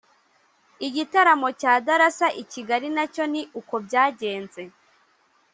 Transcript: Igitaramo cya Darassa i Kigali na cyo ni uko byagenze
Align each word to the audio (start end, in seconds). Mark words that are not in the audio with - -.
Igitaramo 0.87 1.47
cya 1.59 1.73
Darassa 1.85 2.27
i 2.41 2.43
Kigali 2.51 2.89
na 2.95 3.05
cyo 3.13 3.23
ni 3.31 3.41
uko 3.59 3.75
byagenze 3.85 4.61